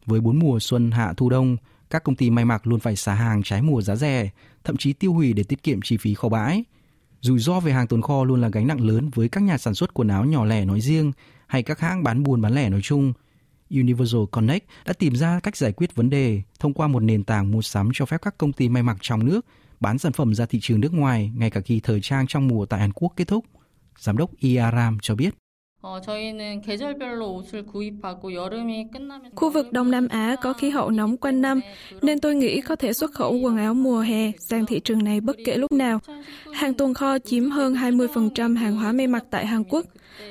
Với 0.07 0.21
bốn 0.21 0.39
mùa 0.39 0.59
xuân, 0.61 0.91
hạ, 0.91 1.13
thu 1.17 1.31
đông, 1.31 1.57
các 1.91 2.05
công 2.05 2.17
ty 2.17 2.31
may 2.31 2.45
mặc 2.45 2.67
luôn 2.67 2.81
phải 2.81 2.97
xả 2.97 3.15
hàng 3.15 3.43
trái 3.43 3.63
mùa 3.63 3.83
giá 3.83 3.97
rẻ, 3.97 4.31
thậm 4.65 4.77
chí 4.77 4.93
tiêu 4.93 5.13
hủy 5.13 5.33
để 5.33 5.43
tiết 5.43 5.63
kiệm 5.63 5.81
chi 5.83 5.97
phí 5.97 6.15
kho 6.15 6.29
bãi. 6.29 6.65
Rủi 7.21 7.39
ro 7.39 7.61
về 7.61 7.73
hàng 7.73 7.87
tồn 7.87 8.03
kho 8.03 8.25
luôn 8.25 8.41
là 8.41 8.49
gánh 8.49 8.67
nặng 8.67 8.81
lớn 8.81 9.11
với 9.15 9.29
các 9.29 9.43
nhà 9.43 9.59
sản 9.59 9.75
xuất 9.75 9.95
quần 9.95 10.09
áo 10.09 10.25
nhỏ 10.25 10.45
lẻ 10.45 10.65
nói 10.65 10.81
riêng 10.81 11.13
hay 11.47 11.63
các 11.63 11.81
hãng 11.81 12.03
bán 12.03 12.23
buôn 12.23 12.41
bán 12.41 12.55
lẻ 12.55 12.69
nói 12.69 12.81
chung. 12.83 13.13
Universal 13.71 14.21
Connect 14.31 14.67
đã 14.85 14.93
tìm 14.93 15.17
ra 15.17 15.41
cách 15.41 15.57
giải 15.57 15.73
quyết 15.73 15.95
vấn 15.95 16.11
đề 16.11 16.43
thông 16.59 16.75
qua 16.75 16.89
một 16.89 17.01
nền 17.01 17.25
tảng 17.25 17.51
mua 17.51 17.63
sắm 17.63 17.91
cho 17.95 18.07
phép 18.07 18.23
các 18.23 18.39
công 18.39 18.53
ty 18.53 18.69
may 18.69 18.83
mặc 18.83 18.97
trong 19.01 19.27
nước, 19.27 19.47
bán 19.81 19.99
sản 19.99 20.13
phẩm 20.13 20.35
ra 20.35 20.47
thị 20.47 20.59
trường 20.63 20.81
nước 20.81 20.93
ngoài 20.93 21.33
ngay 21.37 21.51
cả 21.51 21.61
khi 21.61 21.81
thời 21.81 22.01
trang 22.01 22.27
trong 22.27 22.49
mùa 22.49 22.67
tại 22.67 22.81
Hàn 22.81 22.93
Quốc 22.93 23.13
kết 23.17 23.29
thúc. 23.29 23.45
Giám 23.99 24.17
đốc 24.17 24.31
IARAM 24.39 24.99
cho 25.03 25.15
biết. 25.15 25.35
어, 25.86 26.02
저희는 26.02 26.62
계절별로 26.62 27.36
옷을 27.36 27.64
구입하고 27.68 28.34
여름이 28.34 28.90
끝나면 28.90 29.32
Khu 29.36 29.52
vực 29.52 29.72
Đông 29.72 29.92
Nam 29.92 30.08
Á 30.08 30.36
có 30.42 30.54
khí 30.54 30.70
hậu 30.70 30.92
nóng 30.92 31.18
quanh 31.18 31.42
năm, 31.42 31.62
nên 32.02 32.20
tôi 32.20 32.36
nghĩ 32.36 32.62
có 32.62 32.76
thể 32.76 32.94
xuất 32.94 33.12
khẩu 33.12 33.34
quần 33.34 33.58
áo 33.58 33.74
mùa 33.74 34.00
hè 34.00 34.32
sang 34.40 34.66
thị 34.66 34.80
trường 34.80 35.04
này 35.04 35.22
bất 35.22 35.36
kể 35.46 35.58
lúc 35.58 35.72
nào. 35.72 36.00
Hàng 36.54 36.74
tồn 36.74 36.94
kho 36.94 37.20
chiếm 37.20 37.50
hơn 37.50 37.74
20% 37.74 38.58
hàng 38.58 38.76
hóa 38.76 38.92
may 38.92 39.08
mặc 39.08 39.24
tại 39.30 39.46
Hàn 39.46 39.64
Quốc. 39.64 39.86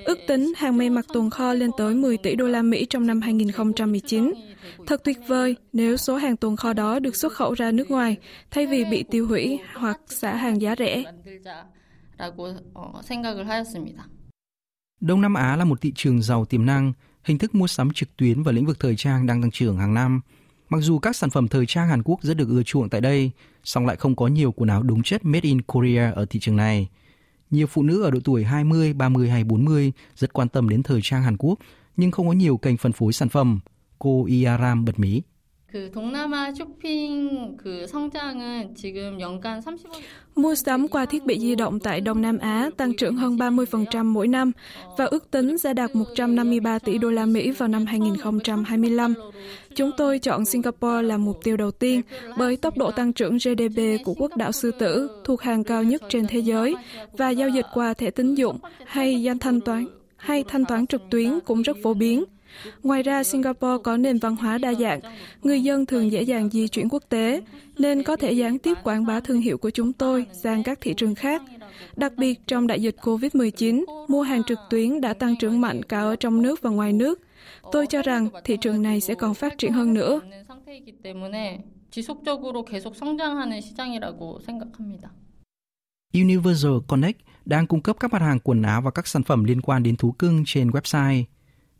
Ước 0.05 0.19
tính 0.29 0.53
hàng 0.57 0.77
may 0.77 0.91
mặc 0.91 1.07
tồn 1.13 1.31
kho 1.31 1.55
lên 1.55 1.71
tới 1.77 1.95
10 1.95 2.17
tỷ 2.17 2.35
đô 2.35 2.47
la 2.47 2.63
Mỹ 2.63 2.87
trong 2.91 3.07
năm 3.07 3.21
2019. 3.21 4.33
Thật 4.87 5.05
tuyệt 5.05 5.19
vời 5.27 5.57
nếu 5.73 5.97
số 5.97 6.17
hàng 6.17 6.37
tồn 6.37 6.57
kho 6.57 6.73
đó 6.73 6.99
được 6.99 7.17
xuất 7.17 7.33
khẩu 7.33 7.55
ra 7.55 7.71
nước 7.71 7.91
ngoài 7.91 8.17
thay 8.51 8.67
vì 8.67 8.85
bị 8.85 9.03
tiêu 9.03 9.27
hủy 9.27 9.59
hoặc 9.75 10.01
xả 10.07 10.35
hàng 10.35 10.61
giá 10.61 10.75
rẻ. 10.79 11.05
라고 12.19 12.55
어, 12.75 13.03
생각을 13.03 13.49
하였습니다. 13.49 14.07
Đông 15.02 15.22
Nam 15.22 15.34
Á 15.34 15.56
là 15.56 15.66
một 15.66 15.82
thị 15.82 15.92
trường 15.96 16.22
giàu 16.22 16.46
tiềm 16.46 16.66
năng, 16.66 16.94
hình 17.24 17.38
thức 17.38 17.56
mua 17.56 17.68
sắm 17.68 17.92
trực 17.94 18.18
tuyến 18.18 18.44
và 18.44 18.52
lĩnh 18.52 18.66
vực 18.66 18.80
thời 18.80 18.96
trang 18.96 19.26
đang 19.26 19.42
tăng 19.42 19.52
trưởng 19.52 19.78
hàng 19.78 19.94
năm. 19.94 20.22
Mặc 20.70 20.78
dù 20.82 21.00
các 21.00 21.16
sản 21.16 21.30
phẩm 21.30 21.48
thời 21.48 21.66
trang 21.66 21.88
Hàn 21.88 22.04
Quốc 22.04 22.24
rất 22.24 22.38
được 22.38 22.50
ưa 22.50 22.64
chuộng 22.64 22.90
tại 22.90 23.02
đây, 23.02 23.32
song 23.64 23.86
lại 23.86 23.96
không 23.96 24.16
có 24.16 24.28
nhiều 24.28 24.52
quần 24.52 24.70
áo 24.70 24.84
đúng 24.84 25.04
chất 25.04 25.26
made 25.26 25.40
in 25.44 25.62
Korea 25.62 26.12
ở 26.12 26.26
thị 26.26 26.40
trường 26.40 26.56
này. 26.56 26.90
Nhiều 27.52 27.68
phụ 27.68 27.84
nữ 27.84 28.04
ở 28.04 28.12
độ 28.12 28.20
tuổi 28.24 28.44
20, 28.44 28.94
30 28.94 29.30
hay 29.30 29.44
40 29.44 29.92
rất 30.16 30.34
quan 30.34 30.50
tâm 30.50 30.70
đến 30.70 30.84
thời 30.84 31.00
trang 31.04 31.24
Hàn 31.24 31.38
Quốc, 31.38 31.60
nhưng 31.98 32.12
không 32.12 32.28
có 32.28 32.34
nhiều 32.34 32.58
kênh 32.58 32.78
phân 32.78 32.92
phối 32.92 33.14
sản 33.14 33.30
phẩm. 33.30 33.60
Cô 34.00 34.26
Iaram 34.26 34.86
bật 34.86 35.00
mí. 35.00 35.22
그 35.75 35.91
동남아 35.91 36.53
쇼핑 36.53 37.57
그 37.57 37.85
성장은 37.89 38.77
지금 38.77 39.19
연간 39.19 39.61
30억 39.61 40.01
Mua 40.37 40.55
sắm 40.55 40.89
qua 40.89 41.07
thiết 41.07 41.25
bị 41.25 41.39
di 41.39 41.55
động 41.55 41.81
tại 41.81 42.01
Đông 42.01 42.23
Nam 42.23 42.39
Á 42.39 42.71
tăng 42.77 42.97
trưởng 42.97 43.17
hơn 43.17 43.37
30% 43.37 44.05
mỗi 44.05 44.29
năm 44.29 44.53
và 44.99 45.05
ước 45.05 45.31
tính 45.31 45.59
sẽ 45.59 45.75
đạt 45.75 45.95
153 45.95 46.79
tỷ 46.79 46.99
đô 46.99 47.11
la 47.11 47.27
Mỹ 47.27 47.51
vào 47.51 47.69
năm 47.69 47.87
2025. 47.87 49.15
Chúng 49.75 49.91
tôi 49.97 50.19
chọn 50.19 50.45
Singapore 50.45 51.03
làm 51.03 51.25
mục 51.25 51.37
tiêu 51.45 51.57
đầu 51.57 51.71
tiên 51.71 52.03
bởi 52.39 52.57
tốc 52.57 52.79
độ 52.79 52.91
tăng 52.91 53.13
trưởng 53.13 53.37
GDP 53.37 54.05
của 54.05 54.15
quốc 54.15 54.37
đảo 54.37 54.53
sư 54.53 54.71
tử 54.79 55.23
thuộc 55.25 55.43
hàng 55.43 55.65
cao 55.65 55.83
nhất 55.83 56.03
trên 56.09 56.27
thế 56.27 56.39
giới 56.39 56.75
và 57.13 57.31
giao 57.31 57.49
dịch 57.49 57.67
qua 57.75 57.95
thẻ 57.95 58.11
tín 58.11 58.35
dụng 58.35 58.59
hay 58.87 59.23
danh 59.23 59.39
thanh 59.39 59.61
toán 59.61 59.87
hay 60.17 60.45
thanh 60.49 60.65
toán 60.65 60.87
trực 60.87 61.03
tuyến 61.11 61.41
cũng 61.41 61.63
rất 61.63 61.77
phổ 61.83 61.95
biến. 61.95 62.25
Ngoài 62.83 63.03
ra, 63.03 63.23
Singapore 63.23 63.83
có 63.85 63.97
nền 63.97 64.19
văn 64.19 64.37
hóa 64.37 64.59
đa 64.59 64.75
dạng, 64.75 65.01
người 65.43 65.63
dân 65.63 65.87
thường 65.87 66.13
dễ 66.13 66.23
dàng 66.23 66.51
di 66.51 66.69
chuyển 66.69 66.89
quốc 66.89 67.03
tế, 67.09 67.43
nên 67.79 68.03
có 68.03 68.17
thể 68.17 68.33
gián 68.33 68.59
tiếp 68.59 68.77
quảng 68.85 69.07
bá 69.07 69.21
thương 69.21 69.41
hiệu 69.41 69.59
của 69.59 69.71
chúng 69.71 69.93
tôi 69.93 70.27
sang 70.33 70.63
các 70.63 70.79
thị 70.81 70.95
trường 70.97 71.15
khác. 71.15 71.43
Đặc 71.97 72.13
biệt, 72.17 72.41
trong 72.47 72.67
đại 72.67 72.83
dịch 72.83 72.97
COVID-19, 73.01 73.85
mua 74.09 74.23
hàng 74.23 74.43
trực 74.47 74.59
tuyến 74.71 75.01
đã 75.01 75.15
tăng 75.15 75.37
trưởng 75.37 75.61
mạnh 75.61 75.83
cả 75.83 76.01
ở 76.01 76.17
trong 76.17 76.43
nước 76.43 76.63
và 76.63 76.71
ngoài 76.71 76.93
nước. 76.93 77.21
Tôi 77.73 77.87
cho 77.87 78.03
rằng 78.03 78.29
thị 78.45 78.57
trường 78.61 78.83
này 78.83 79.01
sẽ 79.01 79.15
còn 79.15 79.35
phát 79.35 79.59
triển 79.59 79.73
hơn 79.73 79.95
nữa. 79.95 80.21
상태이기 80.65 81.03
때문에 81.03 81.65
지속적으로 81.91 82.65
계속 82.65 82.97
성장하는 82.97 83.61
시장이라고 83.61 84.41
생각합니다. 84.41 85.13
Universal 86.15 86.81
Connect 86.89 87.21
đang 87.45 87.67
cung 87.67 87.83
cấp 87.83 87.97
các 88.01 88.13
mặt 88.13 88.23
hàng 88.23 88.39
quần 88.41 88.63
áo 88.63 88.83
và 88.83 88.91
các 88.91 89.07
sản 89.07 89.23
phẩm 89.23 89.45
liên 89.45 89.61
quan 89.61 89.83
đến 89.83 89.97
thú 89.97 90.13
cưng 90.13 90.43
trên 90.47 90.71
website. 90.71 91.25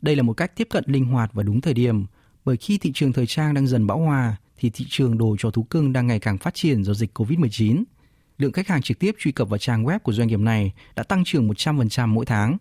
Đây 0.02 0.16
là 0.16 0.22
một 0.22 0.32
cách 0.32 0.56
tiếp 0.56 0.66
cận 0.70 0.84
linh 0.86 1.04
hoạt 1.04 1.30
và 1.32 1.42
đúng 1.42 1.60
thời 1.60 1.74
điểm, 1.74 2.06
bởi 2.44 2.56
khi 2.56 2.78
thị 2.78 2.90
trường 2.94 3.12
thời 3.12 3.26
trang 3.26 3.54
đang 3.54 3.66
dần 3.66 3.86
bão 3.86 3.98
hòa 3.98 4.36
thì 4.58 4.70
thị 4.70 4.86
trường 4.88 5.18
đồ 5.18 5.36
cho 5.38 5.50
thú 5.50 5.62
cưng 5.62 5.92
đang 5.92 6.06
ngày 6.06 6.20
càng 6.20 6.38
phát 6.38 6.54
triển 6.54 6.84
do 6.84 6.94
dịch 6.94 7.18
COVID-19. 7.18 7.84
Lượng 8.38 8.52
khách 8.52 8.68
hàng 8.68 8.82
trực 8.82 8.98
tiếp 8.98 9.14
truy 9.18 9.32
cập 9.32 9.48
vào 9.48 9.58
trang 9.58 9.84
web 9.84 9.98
của 9.98 10.12
doanh 10.12 10.28
nghiệp 10.28 10.40
này 10.40 10.72
đã 10.96 11.02
tăng 11.02 11.24
trưởng 11.24 11.48
100% 11.48 12.08
mỗi 12.08 12.26
tháng. 12.26 12.56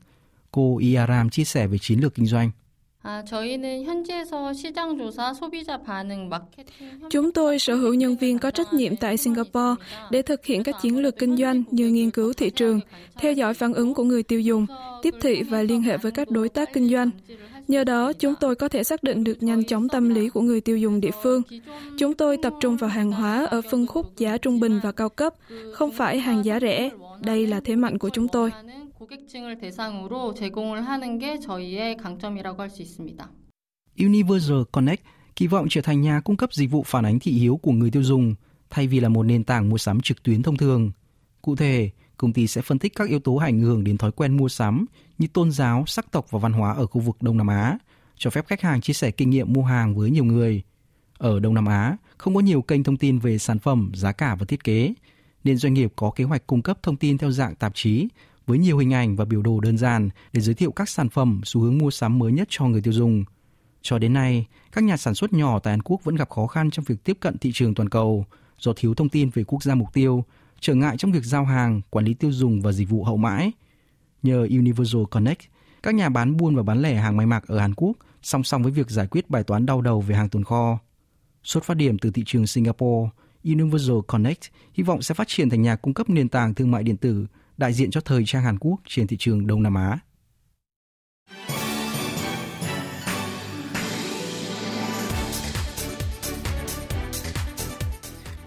Cô 0.52 0.78
Iaram 0.78 1.30
chia 1.30 1.44
sẻ 1.44 1.68
về 1.68 1.78
chiến 1.78 2.00
lược 2.00 2.16
kinh 2.16 2.26
doanh. 2.26 2.52
À, 3.02 3.24
Chúng 7.10 7.32
tôi 7.32 7.60
sở 7.60 7.76
hữu 7.76 7.94
nhân 7.94 8.16
viên 8.16 8.40
có 8.40 8.52
trách 8.52 8.74
nhiệm 8.74 8.96
tại 8.96 9.18
Singapore 9.18 9.84
để 10.12 10.22
thực 10.22 10.46
hiện 10.46 10.64
các 10.64 10.76
chiến 10.82 11.00
lược 11.00 11.18
kinh 11.18 11.38
doanh 11.38 11.64
như 11.72 11.90
nghiên 11.90 12.12
cứu 12.12 12.34
thị 12.34 12.50
trường, 12.50 12.80
theo 13.18 13.34
dõi 13.34 13.54
phản 13.54 13.74
ứng 13.74 13.94
của 13.94 14.04
người 14.04 14.24
tiêu 14.24 14.40
dùng, 14.40 14.66
tiếp 15.02 15.14
thị 15.22 15.44
và 15.44 15.62
liên 15.62 15.82
hệ 15.82 15.98
với 15.98 16.12
các 16.12 16.30
đối 16.32 16.50
tác 16.50 16.74
kinh 16.74 16.90
doanh. 16.90 17.10
Nhờ 17.68 17.84
đó, 17.84 18.14
chúng 18.14 18.34
tôi 18.40 18.56
có 18.56 18.68
thể 18.68 18.84
xác 18.84 19.04
định 19.04 19.24
được 19.24 19.44
nhanh 19.44 19.64
chóng 19.64 19.90
tâm 19.90 20.10
lý 20.10 20.30
của 20.30 20.42
người 20.42 20.62
tiêu 20.62 20.78
dùng 20.78 21.02
địa 21.02 21.12
phương. 21.24 21.42
Chúng 21.98 22.14
tôi 22.14 22.38
tập 22.38 22.54
trung 22.60 22.78
vào 22.78 22.90
hàng 22.90 23.12
hóa 23.12 23.46
ở 23.46 23.62
phân 23.72 23.88
khúc 23.88 24.18
giá 24.18 24.38
trung 24.38 24.60
bình 24.60 24.80
và 24.84 24.92
cao 24.92 25.10
cấp, 25.10 25.34
không 25.74 25.92
phải 25.92 26.20
hàng 26.20 26.46
giá 26.46 26.60
rẻ. 26.60 26.90
Đây 27.20 27.48
là 27.48 27.60
thế 27.60 27.76
mạnh 27.76 27.98
của 27.98 28.10
chúng 28.10 28.28
tôi. 28.28 28.52
고객층을 28.99 29.59
대상으로 29.59 30.35
제공을 30.35 30.87
하는 30.87 31.19
게 31.19 31.39
저희의 31.39 31.97
강점이라고 31.97 32.63
할 32.63 32.71
수 32.71 32.83
있습니다. 32.83 33.31
Universal 33.99 34.65
Connect 34.73 35.03
kỳ 35.37 35.47
vọng 35.47 35.67
trở 35.71 35.81
thành 35.81 36.01
nhà 36.01 36.21
cung 36.21 36.37
cấp 36.37 36.53
dịch 36.53 36.71
vụ 36.71 36.83
phản 36.83 37.05
ánh 37.05 37.19
thị 37.19 37.33
hiếu 37.33 37.57
của 37.57 37.73
người 37.73 37.91
tiêu 37.91 38.03
dùng 38.03 38.35
thay 38.71 38.87
vì 38.87 39.01
là 39.01 39.09
một 39.09 39.23
nền 39.23 39.45
tảng 39.45 39.69
mua 39.69 39.79
sắm 39.79 40.01
trực 40.01 40.23
tuyến 40.23 40.43
thông 40.43 40.57
thường. 40.57 40.93
Cụ 41.43 41.57
thể, 41.57 41.91
công 42.17 42.33
ty 42.33 42.47
sẽ 42.47 42.63
phân 42.63 42.79
tích 42.79 42.93
các 42.95 43.09
yếu 43.09 43.19
tố 43.19 43.37
ảnh 43.37 43.61
hưởng 43.61 43.85
đến 43.85 43.99
thói 43.99 44.13
quen 44.13 44.37
mua 44.37 44.49
sắm 44.49 44.87
như 45.19 45.27
tôn 45.33 45.51
giáo, 45.51 45.85
sắc 45.87 46.13
tộc 46.13 46.31
và 46.31 46.39
văn 46.39 46.53
hóa 46.53 46.75
ở 46.75 46.87
khu 46.87 47.01
vực 47.01 47.17
Đông 47.21 47.37
Nam 47.37 47.47
Á, 47.47 47.79
cho 48.17 48.31
phép 48.31 48.47
khách 48.47 48.61
hàng 48.61 48.81
chia 48.81 48.93
sẻ 48.93 49.11
kinh 49.11 49.31
nghiệm 49.31 49.53
mua 49.53 49.63
hàng 49.63 49.95
với 49.95 50.11
nhiều 50.11 50.25
người. 50.25 50.63
Ở 51.19 51.41
Đông 51.41 51.55
Nam 51.55 51.67
Á, 51.67 51.97
không 52.19 52.35
có 52.35 52.41
nhiều 52.41 52.63
kênh 52.63 52.85
thông 52.85 52.97
tin 52.97 53.19
về 53.19 53.39
sản 53.39 53.59
phẩm, 53.59 53.93
giá 53.95 54.13
cả 54.13 54.35
và 54.35 54.47
thiết 54.47 54.65
kế, 54.65 54.95
nên 55.45 55.57
doanh 55.57 55.75
nghiệp 55.75 55.93
có 55.97 56.11
kế 56.11 56.25
hoạch 56.25 56.47
cung 56.47 56.63
cấp 56.63 56.79
thông 56.83 56.97
tin 56.97 57.19
theo 57.19 57.31
dạng 57.31 57.55
tạp 57.55 57.73
chí 57.75 58.09
với 58.50 58.58
nhiều 58.58 58.78
hình 58.78 58.94
ảnh 58.94 59.16
và 59.16 59.26
biểu 59.26 59.42
đồ 59.42 59.60
đơn 59.60 59.78
giản 59.78 60.10
để 60.34 60.42
giới 60.42 60.56
thiệu 60.56 60.72
các 60.72 60.90
sản 60.90 61.10
phẩm, 61.10 61.42
xu 61.44 61.62
hướng 61.62 61.78
mua 61.78 61.92
sắm 61.92 62.20
mới 62.20 62.32
nhất 62.32 62.48
cho 62.52 62.66
người 62.66 62.82
tiêu 62.82 62.94
dùng. 62.94 63.24
Cho 63.82 64.00
đến 64.00 64.14
nay, 64.14 64.46
các 64.72 64.84
nhà 64.84 64.98
sản 64.98 65.16
xuất 65.16 65.34
nhỏ 65.34 65.60
tại 65.60 65.72
Hàn 65.72 65.82
Quốc 65.82 66.04
vẫn 66.04 66.16
gặp 66.16 66.30
khó 66.30 66.48
khăn 66.48 66.72
trong 66.72 66.86
việc 66.88 67.04
tiếp 67.04 67.18
cận 67.20 67.38
thị 67.38 67.52
trường 67.54 67.74
toàn 67.74 67.90
cầu 67.90 68.26
do 68.60 68.74
thiếu 68.76 68.94
thông 68.94 69.10
tin 69.10 69.30
về 69.30 69.44
quốc 69.44 69.64
gia 69.64 69.76
mục 69.76 69.94
tiêu, 69.94 70.24
trở 70.60 70.76
ngại 70.76 70.98
trong 70.98 71.12
việc 71.12 71.24
giao 71.24 71.46
hàng, 71.46 71.82
quản 71.90 72.06
lý 72.06 72.14
tiêu 72.14 72.32
dùng 72.32 72.62
và 72.62 72.72
dịch 72.72 72.90
vụ 72.90 73.04
hậu 73.04 73.18
mãi. 73.18 73.52
Nhờ 74.24 74.48
Universal 74.50 75.02
Connect, 75.12 75.42
các 75.84 75.96
nhà 75.96 76.10
bán 76.10 76.38
buôn 76.38 76.56
và 76.56 76.64
bán 76.64 76.82
lẻ 76.82 76.96
hàng 76.96 77.18
may 77.18 77.26
mặc 77.26 77.44
ở 77.48 77.60
Hàn 77.60 77.74
Quốc 77.76 77.94
song 78.22 78.44
song 78.44 78.64
với 78.64 78.72
việc 78.72 78.90
giải 78.90 79.08
quyết 79.08 79.30
bài 79.30 79.44
toán 79.44 79.66
đau 79.66 79.82
đầu 79.82 80.02
về 80.02 80.16
hàng 80.16 80.30
tồn 80.30 80.44
kho. 80.44 80.80
Xuất 81.44 81.64
phát 81.64 81.78
điểm 81.78 82.00
từ 82.00 82.12
thị 82.12 82.24
trường 82.26 82.48
Singapore, 82.48 83.10
Universal 83.44 83.98
Connect 84.08 84.42
hy 84.74 84.84
vọng 84.84 85.02
sẽ 85.02 85.16
phát 85.16 85.28
triển 85.28 85.50
thành 85.50 85.62
nhà 85.62 85.76
cung 85.76 85.94
cấp 85.94 86.10
nền 86.10 86.30
tảng 86.30 86.54
thương 86.54 86.72
mại 86.72 86.84
điện 86.84 86.98
tử 86.98 87.28
đại 87.60 87.74
diện 87.74 87.92
cho 87.92 88.02
thời 88.02 88.24
trang 88.26 88.44
Hàn 88.44 88.60
Quốc 88.60 88.80
trên 88.88 89.08
thị 89.08 89.18
trường 89.20 89.48
Đông 89.48 89.64
Nam 89.64 89.76
Á. 89.76 90.00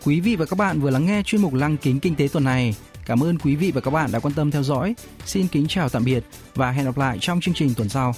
Quý 0.05 0.21
vị 0.21 0.37
và 0.37 0.47
các 0.47 0.59
bạn 0.59 0.81
vừa 0.81 0.91
lắng 0.91 1.07
nghe 1.07 1.23
chuyên 1.25 1.43
mục 1.43 1.55
Lăng 1.55 1.77
kính 1.77 2.01
kinh 2.01 2.15
tế 2.15 2.29
tuần 2.33 2.45
này. 2.45 2.75
Cảm 3.07 3.21
ơn 3.21 3.39
quý 3.39 3.57
vị 3.57 3.71
và 3.71 3.81
các 3.81 3.91
bạn 3.91 4.13
đã 4.13 4.19
quan 4.19 4.35
tâm 4.35 4.51
theo 4.51 4.63
dõi. 4.63 4.95
Xin 5.27 5.49
kính 5.49 5.67
chào 5.69 5.89
tạm 5.89 6.05
biệt 6.05 6.25
và 6.55 6.71
hẹn 6.71 6.85
gặp 6.85 6.99
lại 6.99 7.19
trong 7.21 7.41
chương 7.41 7.55
trình 7.55 7.75
tuần 7.77 7.89
sau. 7.89 8.15